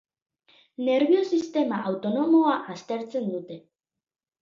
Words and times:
Nerbio-sistema 0.87 1.81
autonomoa 1.91 2.57
aztertzen 2.77 3.33
dute. 3.39 3.63